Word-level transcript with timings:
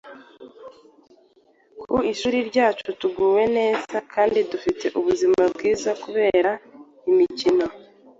Ku 1.91 1.97
ishuri 2.11 2.37
ryacu 2.49 2.87
tuguwe 2.99 3.43
neza, 3.57 3.95
kandi 4.13 4.39
dufite 4.51 4.85
ubuzima 4.99 5.41
bwiza 5.53 5.91
kubera 6.03 6.51
imikino. 7.09 7.65